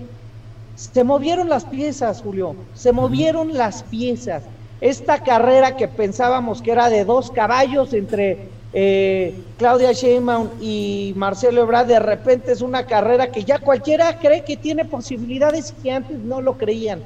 se 0.76 1.04
movieron 1.04 1.50
las 1.50 1.66
piezas, 1.66 2.22
Julio, 2.22 2.56
se 2.74 2.92
movieron 2.92 3.54
las 3.54 3.84
piezas. 3.84 4.44
Esta 4.82 5.24
carrera 5.24 5.78
que 5.78 5.88
pensábamos 5.88 6.62
que 6.62 6.72
era 6.72 6.90
de 6.90 7.06
dos 7.06 7.32
caballos 7.32 7.94
entre 7.94 8.50
eh, 8.74 9.34
Claudia 9.58 9.94
Sheinbaum 9.94 10.50
y 10.62 11.14
Marcelo 11.16 11.62
Ebrard, 11.62 11.88
de 11.88 12.00
repente 12.00 12.52
es 12.52 12.62
una 12.62 12.86
carrera 12.86 13.32
que 13.32 13.46
ya 13.46 13.60
cualquiera 13.60 14.20
cree 14.20 14.44
que 14.44 14.58
tiene 14.58 14.84
posibilidades 14.84 15.74
que 15.82 15.92
antes 15.92 16.20
no 16.20 16.42
lo 16.42 16.58
creían. 16.58 17.02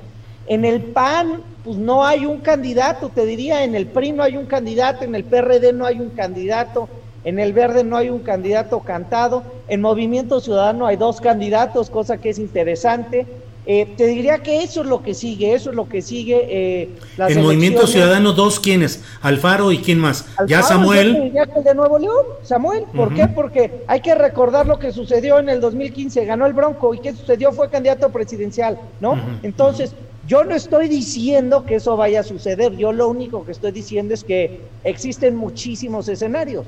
En 0.47 0.65
el 0.65 0.81
PAN, 0.81 1.43
pues 1.63 1.77
no 1.77 2.03
hay 2.03 2.25
un 2.25 2.39
candidato, 2.39 3.09
te 3.09 3.23
diría, 3.23 3.63
en 3.63 3.75
el 3.75 3.85
PRI 3.85 4.13
no 4.13 4.23
hay 4.23 4.35
un 4.35 4.47
candidato, 4.47 5.03
en 5.03 5.13
el 5.13 5.23
PRD 5.23 5.73
no 5.73 5.85
hay 5.85 5.99
un 5.99 6.09
candidato, 6.09 6.89
en 7.23 7.38
el 7.38 7.53
Verde 7.53 7.83
no 7.83 7.97
hay 7.97 8.09
un 8.09 8.19
candidato 8.19 8.79
cantado, 8.79 9.43
en 9.67 9.81
Movimiento 9.81 10.39
Ciudadano 10.39 10.88
hay 10.88 10.95
dos 10.95 11.21
candidatos, 11.21 11.89
cosa 11.89 12.17
que 12.17 12.29
es 12.29 12.39
interesante. 12.39 13.27
Eh, 13.71 13.85
te 13.95 14.07
diría 14.07 14.39
que 14.39 14.63
eso 14.63 14.81
es 14.81 14.88
lo 14.88 15.03
que 15.03 15.13
sigue, 15.13 15.53
eso 15.53 15.69
es 15.69 15.75
lo 15.75 15.88
que 15.88 16.01
sigue. 16.01 16.43
Eh, 16.49 16.89
el 17.19 17.38
Movimiento 17.38 17.85
Ciudadano, 17.85 18.33
dos 18.33 18.59
quiénes, 18.59 19.03
Alfaro 19.21 19.71
y 19.71 19.77
quién 19.77 19.99
más. 19.99 20.25
ya 20.47 20.63
Samuel. 20.63 21.31
Ya 21.31 21.43
el 21.43 21.63
de 21.63 21.75
Nuevo 21.75 21.99
León, 21.99 22.25
Samuel. 22.41 22.85
¿Por 22.95 23.13
qué? 23.13 23.27
Porque 23.27 23.83
hay 23.85 24.01
que 24.01 24.15
recordar 24.15 24.65
lo 24.65 24.79
que 24.79 24.91
sucedió 24.91 25.38
en 25.38 25.49
el 25.49 25.61
2015, 25.61 26.25
ganó 26.25 26.47
el 26.47 26.53
Bronco 26.53 26.95
y 26.95 26.99
qué 26.99 27.13
sucedió 27.13 27.51
fue 27.51 27.69
candidato 27.69 28.09
presidencial, 28.09 28.79
¿no? 29.01 29.19
Entonces, 29.43 29.93
yo 30.27 30.43
no 30.43 30.55
estoy 30.55 30.88
diciendo 30.88 31.63
que 31.63 31.75
eso 31.75 31.95
vaya 31.95 32.21
a 32.21 32.23
suceder, 32.23 32.75
yo 32.75 32.91
lo 32.91 33.07
único 33.07 33.45
que 33.45 33.51
estoy 33.51 33.71
diciendo 33.71 34.15
es 34.15 34.23
que 34.23 34.61
existen 34.83 35.35
muchísimos 35.35 36.09
escenarios. 36.09 36.65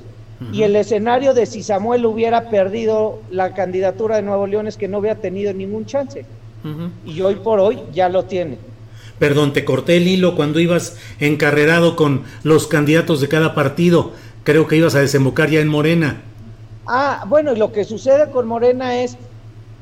Y 0.52 0.62
el 0.62 0.76
escenario 0.76 1.34
de 1.34 1.46
si 1.46 1.64
Samuel 1.64 2.06
hubiera 2.06 2.48
perdido 2.48 3.18
la 3.30 3.54
candidatura 3.54 4.16
de 4.16 4.22
Nuevo 4.22 4.46
León 4.46 4.68
es 4.68 4.76
que 4.76 4.86
no 4.86 4.98
hubiera 4.98 5.20
tenido 5.20 5.52
ningún 5.52 5.84
chance 5.86 6.24
y 7.04 7.20
hoy 7.20 7.36
por 7.36 7.60
hoy 7.60 7.80
ya 7.92 8.08
lo 8.08 8.24
tiene. 8.24 8.58
Perdón, 9.18 9.52
te 9.52 9.64
corté 9.64 9.96
el 9.96 10.08
hilo 10.08 10.34
cuando 10.34 10.58
ibas 10.58 10.96
encarrerado 11.20 11.94
con 11.94 12.22
los 12.42 12.66
candidatos 12.66 13.20
de 13.20 13.28
cada 13.28 13.54
partido. 13.54 14.12
Creo 14.44 14.66
que 14.66 14.76
ibas 14.76 14.94
a 14.94 15.00
desembocar 15.00 15.48
ya 15.48 15.60
en 15.60 15.68
Morena. 15.68 16.22
Ah, 16.86 17.24
bueno, 17.28 17.52
y 17.52 17.56
lo 17.56 17.72
que 17.72 17.84
sucede 17.84 18.30
con 18.30 18.48
Morena 18.48 19.00
es, 19.00 19.16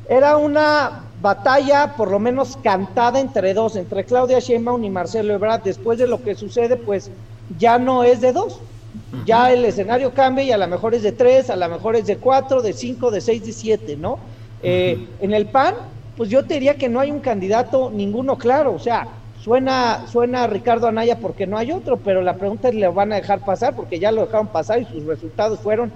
era 0.08 0.36
una 0.36 1.04
batalla 1.22 1.94
por 1.96 2.10
lo 2.10 2.18
menos 2.18 2.58
cantada 2.62 3.20
entre 3.20 3.54
dos, 3.54 3.76
entre 3.76 4.04
Claudia 4.04 4.38
Sheinbaum 4.40 4.84
y 4.84 4.90
Marcelo 4.90 5.32
Ebrard. 5.32 5.62
Después 5.62 5.98
de 5.98 6.06
lo 6.06 6.22
que 6.22 6.34
sucede, 6.34 6.76
pues 6.76 7.10
ya 7.58 7.78
no 7.78 8.04
es 8.04 8.20
de 8.20 8.32
dos. 8.32 8.60
Ya 9.24 9.52
el 9.52 9.64
escenario 9.64 10.12
cambia 10.12 10.44
y 10.44 10.52
a 10.52 10.58
lo 10.58 10.66
mejor 10.68 10.94
es 10.94 11.02
de 11.02 11.12
tres, 11.12 11.48
a 11.48 11.56
lo 11.56 11.68
mejor 11.68 11.96
es 11.96 12.06
de 12.06 12.16
cuatro, 12.16 12.60
de 12.60 12.72
cinco, 12.72 13.10
de 13.10 13.20
seis, 13.20 13.44
de 13.44 13.52
siete, 13.52 13.96
¿no? 13.96 14.18
Eh, 14.62 15.06
en 15.20 15.32
el 15.32 15.46
PAN 15.46 15.74
pues 16.20 16.28
yo 16.28 16.44
te 16.44 16.52
diría 16.52 16.74
que 16.74 16.90
no 16.90 17.00
hay 17.00 17.10
un 17.10 17.20
candidato 17.20 17.90
ninguno 17.90 18.36
claro, 18.36 18.74
o 18.74 18.78
sea, 18.78 19.08
suena, 19.42 20.06
suena 20.06 20.44
a 20.44 20.46
Ricardo 20.48 20.86
Anaya 20.86 21.18
porque 21.18 21.46
no 21.46 21.56
hay 21.56 21.72
otro, 21.72 21.96
pero 21.96 22.20
la 22.20 22.36
pregunta 22.36 22.68
es, 22.68 22.74
¿le 22.74 22.88
van 22.88 23.10
a 23.10 23.16
dejar 23.16 23.42
pasar? 23.42 23.74
Porque 23.74 23.98
ya 23.98 24.12
lo 24.12 24.26
dejaron 24.26 24.48
pasar 24.48 24.82
y 24.82 24.84
sus 24.84 25.06
resultados 25.06 25.60
fueron 25.60 25.90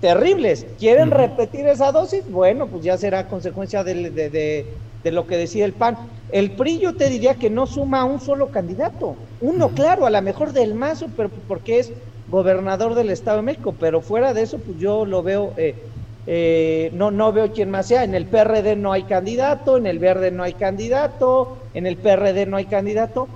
terribles. 0.00 0.64
¿Quieren 0.78 1.10
repetir 1.10 1.66
esa 1.66 1.92
dosis? 1.92 2.24
Bueno, 2.30 2.68
pues 2.68 2.82
ya 2.82 2.96
será 2.96 3.28
consecuencia 3.28 3.84
de, 3.84 4.08
de, 4.08 5.12
lo 5.12 5.26
que 5.26 5.36
decía 5.36 5.66
el 5.66 5.74
PAN. 5.74 5.98
El 6.32 6.52
PRI 6.52 6.78
yo 6.78 6.96
te 6.96 7.10
diría 7.10 7.34
que 7.34 7.50
no 7.50 7.66
suma 7.66 8.06
un 8.06 8.20
solo 8.20 8.50
candidato, 8.50 9.14
uno 9.42 9.68
claro, 9.68 10.06
a 10.06 10.10
lo 10.10 10.22
mejor 10.22 10.54
del 10.54 10.74
Mazo, 10.74 11.08
pero 11.14 11.28
porque 11.46 11.80
es 11.80 11.92
gobernador 12.30 12.94
del 12.94 13.10
Estado 13.10 13.36
de 13.36 13.42
México, 13.42 13.74
pero 13.78 14.00
fuera 14.00 14.32
de 14.32 14.40
eso, 14.40 14.56
pues 14.56 14.78
yo 14.78 15.04
lo 15.04 15.22
veo 15.22 15.52
eh, 15.58 15.74
eh, 16.30 16.90
no, 16.92 17.10
no 17.10 17.32
veo 17.32 17.50
quién 17.52 17.70
más 17.70 17.86
sea. 17.86 18.04
En 18.04 18.14
el 18.14 18.26
PRD 18.26 18.76
no 18.76 18.92
hay 18.92 19.04
candidato, 19.04 19.78
en 19.78 19.86
el 19.86 19.98
Verde 19.98 20.30
no 20.30 20.42
hay 20.42 20.52
candidato, 20.52 21.56
en 21.72 21.86
el 21.86 21.96
PRD 21.96 22.44
no 22.44 22.58
hay 22.58 22.66
candidato. 22.66 23.28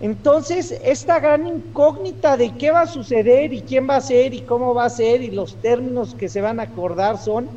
Entonces, 0.00 0.76
esta 0.82 1.20
gran 1.20 1.46
incógnita 1.46 2.36
de 2.36 2.56
qué 2.58 2.72
va 2.72 2.80
a 2.80 2.86
suceder 2.88 3.52
y 3.52 3.62
quién 3.62 3.88
va 3.88 3.94
a 3.94 4.00
ser 4.00 4.34
y 4.34 4.40
cómo 4.40 4.74
va 4.74 4.86
a 4.86 4.90
ser 4.90 5.22
y 5.22 5.30
los 5.30 5.60
términos 5.60 6.16
que 6.16 6.28
se 6.28 6.40
van 6.40 6.58
a 6.58 6.64
acordar 6.64 7.16
son 7.16 7.48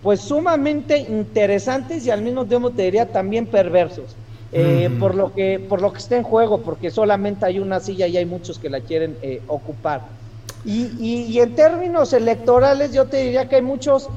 pues 0.00 0.22
sumamente 0.22 0.96
interesantes 0.96 2.06
y 2.06 2.10
al 2.10 2.22
mismo 2.22 2.46
tiempo 2.46 2.70
te 2.70 2.84
diría 2.84 3.12
también 3.12 3.46
perversos. 3.46 4.16
Eh, 4.50 4.88
por 4.98 5.14
lo 5.14 5.34
que 5.34 5.58
por 5.58 5.82
lo 5.82 5.92
que 5.92 5.98
está 5.98 6.16
en 6.16 6.22
juego, 6.22 6.62
porque 6.62 6.90
solamente 6.90 7.44
hay 7.44 7.58
una 7.58 7.80
silla 7.80 8.06
y 8.06 8.16
hay 8.16 8.24
muchos 8.24 8.58
que 8.58 8.70
la 8.70 8.80
quieren 8.80 9.18
eh, 9.20 9.42
ocupar. 9.46 10.25
Y, 10.64 11.38
en 11.38 11.54
términos 11.54 12.12
electorales 12.12 12.92
yo 12.92 13.06
te 13.06 13.18
diría 13.18 13.48
que 13.48 13.56
hay 13.56 13.62
muchos, 13.62 14.08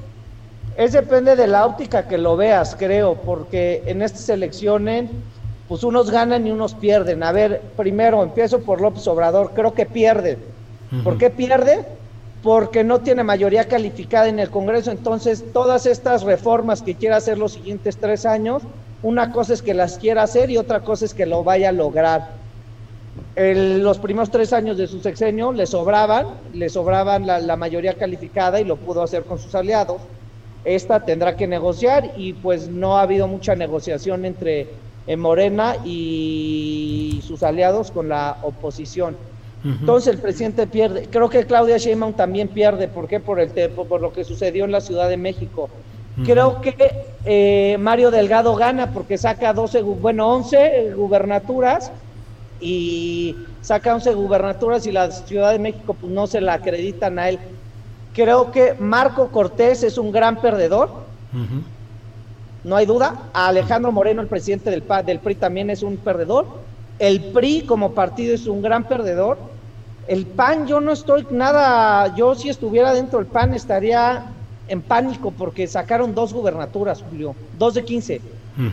es 0.77 0.93
depende 0.93 1.35
de 1.35 1.47
la 1.47 1.65
óptica 1.65 2.07
que 2.07 2.17
lo 2.17 2.35
veas, 2.37 2.75
creo, 2.75 3.15
porque 3.15 3.83
en 3.85 4.01
estas 4.01 4.29
elecciones, 4.29 5.09
pues 5.67 5.83
unos 5.83 6.09
ganan 6.09 6.47
y 6.47 6.51
unos 6.51 6.73
pierden. 6.73 7.21
A 7.21 7.31
ver, 7.31 7.61
primero 7.77 8.23
empiezo 8.23 8.61
por 8.61 8.81
López 8.81 9.07
Obrador, 9.07 9.51
creo 9.53 9.73
que 9.73 9.85
pierde. 9.85 10.39
¿Por 11.03 11.19
qué 11.19 11.29
pierde? 11.29 11.85
Porque 12.41 12.83
no 12.83 13.01
tiene 13.01 13.23
mayoría 13.23 13.67
calificada 13.67 14.27
en 14.27 14.39
el 14.39 14.49
Congreso, 14.49 14.89
entonces 14.89 15.43
todas 15.53 15.85
estas 15.85 16.23
reformas 16.23 16.81
que 16.81 16.95
quiera 16.95 17.17
hacer 17.17 17.37
los 17.37 17.53
siguientes 17.53 17.97
tres 17.97 18.25
años, 18.25 18.63
una 19.03 19.31
cosa 19.31 19.53
es 19.53 19.61
que 19.61 19.75
las 19.75 19.99
quiera 19.99 20.23
hacer 20.23 20.49
y 20.49 20.57
otra 20.57 20.79
cosa 20.79 21.05
es 21.05 21.13
que 21.13 21.27
lo 21.27 21.43
vaya 21.43 21.69
a 21.69 21.73
lograr 21.73 22.38
los 23.39 23.99
primeros 23.99 24.29
tres 24.29 24.51
años 24.51 24.77
de 24.77 24.87
su 24.87 24.99
sexenio 24.99 25.53
le 25.53 25.65
sobraban, 25.65 26.27
le 26.53 26.67
sobraban 26.67 27.25
la, 27.25 27.55
mayoría 27.55 27.93
calificada 27.93 28.59
y 28.59 28.65
lo 28.65 28.75
pudo 28.75 29.01
hacer 29.01 29.23
con 29.23 29.39
sus 29.39 29.55
aliados. 29.55 30.01
Esta 30.65 31.05
tendrá 31.05 31.37
que 31.37 31.47
negociar 31.47 32.11
y 32.17 32.33
pues 32.33 32.67
no 32.67 32.97
ha 32.97 33.03
habido 33.03 33.29
mucha 33.29 33.55
negociación 33.55 34.25
entre 34.25 34.67
eh, 35.07 35.15
Morena 35.15 35.77
y 35.85 37.21
sus 37.25 37.41
aliados 37.43 37.91
con 37.91 38.09
la 38.09 38.37
oposición. 38.43 39.15
Entonces 39.63 40.13
el 40.13 40.21
presidente 40.21 40.67
pierde. 40.67 41.07
Creo 41.09 41.29
que 41.29 41.45
Claudia 41.45 41.77
Sheinbaum 41.77 42.13
también 42.13 42.47
pierde. 42.47 42.87
¿Por 42.87 43.07
qué? 43.07 43.19
Por, 43.19 43.39
el 43.41 43.49
por 43.69 44.01
lo 44.01 44.13
que 44.13 44.23
sucedió 44.23 44.63
en 44.65 44.71
la 44.71 44.79
Ciudad 44.79 45.09
de 45.09 45.17
México. 45.17 45.69
Creo 46.25 46.59
que 46.59 46.75
eh, 47.25 47.77
Mario 47.79 48.11
Delgado 48.11 48.55
gana 48.55 48.91
porque 48.91 49.17
saca 49.17 49.53
12, 49.53 49.81
bueno, 49.81 50.27
11 50.33 50.93
gubernaturas 50.95 51.91
y 52.61 53.35
saca 53.61 53.95
11 53.95 54.13
gubernaturas 54.13 54.85
y 54.85 54.91
la 54.91 55.11
Ciudad 55.11 55.51
de 55.51 55.59
México 55.59 55.95
pues 55.99 56.11
no 56.11 56.27
se 56.27 56.41
la 56.41 56.53
acreditan 56.53 57.19
a 57.19 57.29
él. 57.29 57.39
Creo 58.13 58.51
que 58.51 58.75
Marco 58.79 59.29
Cortés 59.29 59.83
es 59.83 59.97
un 59.97 60.11
gran 60.11 60.41
perdedor, 60.41 60.91
no 62.63 62.75
hay 62.75 62.85
duda. 62.85 63.29
Alejandro 63.33 63.91
Moreno, 63.91 64.21
el 64.21 64.27
presidente 64.27 64.69
del, 64.69 64.83
del 65.05 65.19
PRI, 65.19 65.35
también 65.35 65.69
es 65.69 65.83
un 65.83 65.97
perdedor. 65.97 66.45
El 66.97 67.21
PRI 67.21 67.61
como 67.61 67.93
partido 67.93 68.35
es 68.35 68.47
un 68.47 68.61
gran 68.61 68.83
perdedor. 68.83 69.37
El 70.07 70.25
PAN, 70.25 70.65
yo 70.67 70.81
no 70.81 70.91
estoy 70.91 71.27
nada, 71.29 72.15
yo 72.15 72.33
si 72.33 72.49
estuviera 72.49 72.93
dentro 72.93 73.19
del 73.19 73.27
PAN 73.27 73.53
estaría 73.53 74.25
en 74.67 74.81
pánico 74.81 75.31
porque 75.31 75.67
sacaron 75.67 76.15
dos 76.15 76.33
gubernaturas, 76.33 77.03
Julio, 77.09 77.35
dos 77.57 77.75
de 77.75 77.83
quince. 77.85 78.21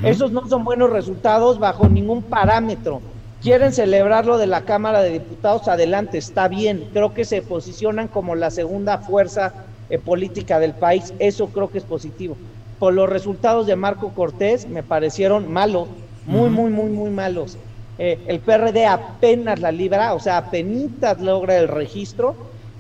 Esos 0.03 0.33
no 0.33 0.49
son 0.49 0.65
buenos 0.65 0.91
resultados 0.91 1.59
bajo 1.59 1.89
ningún 1.89 2.23
parámetro. 2.23 3.01
Quieren 3.43 3.73
celebrarlo 3.73 4.39
de 4.39 4.47
la 4.47 4.63
Cámara 4.63 5.03
de 5.03 5.11
Diputados, 5.11 5.69
adelante, 5.69 6.19
está 6.19 6.49
bien. 6.49 6.89
Creo 6.93 7.15
que 7.15 7.25
se 7.25 7.43
posicionan 7.43 8.09
como 8.09 8.35
la 8.35 8.51
segunda 8.51 8.99
fuerza 8.99 9.53
eh, 9.89 9.99
política 9.99 10.59
del 10.59 10.73
país, 10.73 11.15
eso 11.19 11.49
creo 11.49 11.71
que 11.71 11.79
es 11.79 11.85
positivo. 11.85 12.37
Por 12.79 12.95
los 12.95 13.09
resultados 13.09 13.67
de 13.67 13.77
Marco 13.77 14.11
Cortés 14.11 14.69
me 14.69 14.83
parecieron 14.83 15.53
malos, 15.53 15.89
muy, 16.27 16.51
muy, 16.51 16.71
muy, 16.71 16.91
muy 16.91 17.11
malos. 17.11 17.57
Eh, 17.99 18.19
el 18.27 18.41
PRD 18.41 18.87
apenas 18.87 19.61
la 19.61 19.71
libra, 19.71 20.13
o 20.15 20.21
sea, 20.21 20.39
apenas 20.39 21.21
logra 21.21 21.57
el 21.57 21.69
registro, 21.69 22.35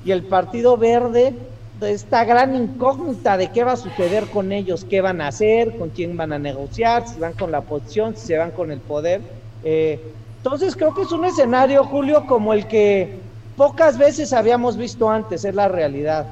y 0.04 0.10
el 0.10 0.24
Partido 0.24 0.76
Verde, 0.76 1.34
esta 1.80 2.24
gran 2.24 2.54
incógnita 2.54 3.36
de 3.36 3.50
qué 3.52 3.64
va 3.64 3.72
a 3.72 3.76
suceder 3.76 4.26
con 4.26 4.52
ellos, 4.52 4.84
qué 4.84 5.00
van 5.00 5.20
a 5.20 5.28
hacer, 5.28 5.76
con 5.76 5.90
quién 5.90 6.16
van 6.16 6.32
a 6.32 6.38
negociar, 6.38 7.06
si 7.06 7.18
van 7.18 7.34
con 7.34 7.50
la 7.50 7.60
oposición, 7.60 8.16
si 8.16 8.26
se 8.26 8.38
van 8.38 8.50
con 8.50 8.70
el 8.70 8.80
poder. 8.80 9.20
Eh, 9.62 10.00
entonces 10.46 10.76
creo 10.76 10.94
que 10.94 11.02
es 11.02 11.10
un 11.10 11.24
escenario, 11.24 11.82
Julio, 11.82 12.24
como 12.24 12.52
el 12.52 12.68
que 12.68 13.18
pocas 13.56 13.98
veces 13.98 14.32
habíamos 14.32 14.76
visto 14.76 15.10
antes, 15.10 15.44
es 15.44 15.52
la 15.56 15.66
realidad. 15.66 16.26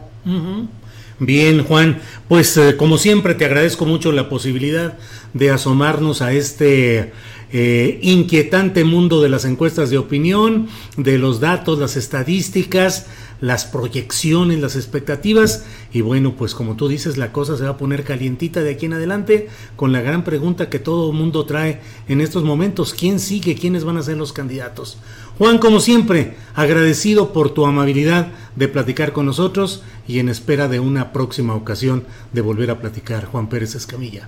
Bien, 1.19 1.65
Juan, 1.65 1.99
pues 2.29 2.57
eh, 2.57 2.77
como 2.77 2.97
siempre 2.97 3.35
te 3.35 3.45
agradezco 3.45 3.87
mucho 3.87 4.13
la 4.13 4.29
posibilidad 4.29 4.95
de 5.33 5.51
asomarnos 5.51 6.23
a 6.23 6.33
este 6.33 7.13
eh, 7.53 7.99
inquietante 8.03 8.85
mundo 8.85 9.21
de 9.21 9.31
las 9.31 9.45
encuestas 9.45 9.91
de 9.91 9.99
opinión, 9.99 10.69
de 10.97 11.19
los 11.19 11.41
datos, 11.41 11.81
las 11.81 11.97
estadísticas, 11.97 13.07
las 13.45 13.67
proyecciones, 13.67 14.59
las 14.59 14.75
expectativas. 14.75 15.67
Y 15.93 16.01
bueno, 16.01 16.33
pues 16.35 16.55
como 16.55 16.77
tú 16.77 16.89
dices, 16.89 17.19
la 17.19 17.31
cosa 17.31 17.59
se 17.59 17.65
va 17.65 17.71
a 17.71 17.77
poner 17.77 18.03
calientita 18.03 18.63
de 18.63 18.71
aquí 18.71 18.87
en 18.87 18.95
adelante 18.95 19.49
con 19.77 19.93
la 19.93 20.01
gran 20.01 20.25
pregunta 20.25 20.71
que 20.71 20.79
todo 20.79 21.11
el 21.11 21.17
mundo 21.17 21.45
trae 21.45 21.81
en 22.09 22.23
estos 22.23 22.43
momentos. 22.43 22.95
¿Quién 22.95 23.21
sigue? 23.21 23.55
¿Quiénes 23.55 23.85
van 23.85 23.99
a 23.99 24.03
ser 24.03 24.17
los 24.17 24.33
candidatos? 24.33 24.97
Juan, 25.37 25.59
como 25.59 25.81
siempre, 25.81 26.37
agradecido 26.55 27.35
por 27.35 27.53
tu 27.53 27.67
amabilidad 27.67 28.29
de 28.57 28.69
platicar 28.69 29.13
con 29.13 29.27
nosotros 29.27 29.83
y 30.09 30.21
en 30.21 30.31
espera 30.31 30.67
de 30.69 30.81
una 30.81 31.13
próxima 31.13 31.55
ocasión 31.55 32.05
de 32.33 32.41
volver 32.41 32.71
a 32.71 32.79
platicar. 32.79 33.27
Juan 33.27 33.51
Pérez 33.51 33.75
Escamilla. 33.75 34.27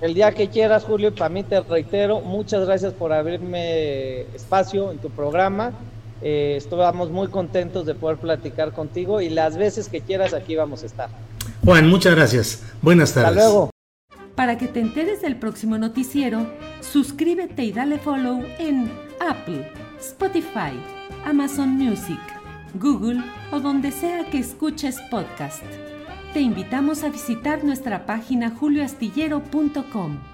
El 0.00 0.14
día 0.14 0.32
que 0.32 0.48
quieras, 0.48 0.84
Julio, 0.84 1.14
para 1.14 1.28
mí 1.28 1.42
te 1.42 1.60
reitero, 1.60 2.22
muchas 2.22 2.64
gracias 2.64 2.94
por 2.94 3.12
abrirme 3.12 4.22
espacio 4.34 4.90
en 4.90 4.96
tu 4.96 5.10
programa 5.10 5.74
eh, 6.22 6.54
estamos 6.56 7.10
muy 7.10 7.28
contentos 7.28 7.86
de 7.86 7.94
poder 7.94 8.18
platicar 8.18 8.72
contigo 8.72 9.20
y 9.20 9.28
las 9.28 9.56
veces 9.56 9.88
que 9.88 10.00
quieras 10.00 10.34
aquí 10.34 10.56
vamos 10.56 10.82
a 10.82 10.86
estar. 10.86 11.10
Juan, 11.64 11.88
muchas 11.88 12.14
gracias. 12.14 12.62
Buenas 12.82 13.12
tardes. 13.12 13.30
Hasta 13.30 13.40
luego. 13.40 13.70
Para 14.34 14.58
que 14.58 14.66
te 14.66 14.80
enteres 14.80 15.22
del 15.22 15.36
próximo 15.36 15.78
noticiero, 15.78 16.46
suscríbete 16.80 17.62
y 17.64 17.72
dale 17.72 17.98
follow 17.98 18.42
en 18.58 18.90
Apple, 19.20 19.70
Spotify, 20.00 20.72
Amazon 21.24 21.70
Music, 21.70 22.18
Google 22.74 23.22
o 23.52 23.60
donde 23.60 23.92
sea 23.92 24.28
que 24.30 24.38
escuches 24.38 25.00
podcast. 25.10 25.62
Te 26.32 26.40
invitamos 26.40 27.04
a 27.04 27.10
visitar 27.10 27.62
nuestra 27.62 28.06
página 28.06 28.50
julioastillero.com. 28.50 30.33